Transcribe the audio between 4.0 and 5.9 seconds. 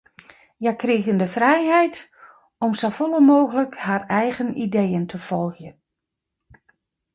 eigen ideeën te folgjen.